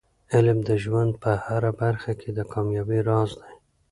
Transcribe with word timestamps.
علم 0.33 0.59
د 0.69 0.71
ژوند 0.83 1.11
په 1.23 1.31
هره 1.45 1.71
برخه 1.81 2.11
کې 2.19 2.29
د 2.37 2.39
کامیابۍ 2.51 2.99
راز 3.09 3.31
دی. 3.41 3.53